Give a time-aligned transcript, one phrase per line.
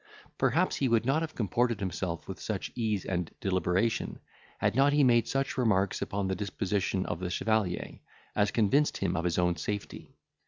[0.39, 4.17] Perhaps he would not have comported himself with such ease and deliberation,
[4.57, 7.99] had not he made such remarks upon the disposition of the chevalier,
[8.35, 10.09] as convinced him of his own safety.